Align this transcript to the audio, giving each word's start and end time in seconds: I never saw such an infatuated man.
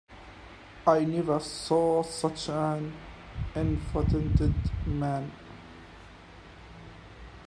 I 0.87 1.05
never 1.05 1.39
saw 1.39 2.01
such 2.01 2.49
an 2.49 2.91
infatuated 3.53 4.55
man. 4.87 5.31